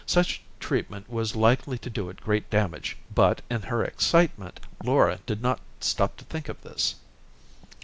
[0.07, 5.43] Such treatment was likely to do it great damage, but, in her excitement, Laura did
[5.43, 6.95] not stop to think of this.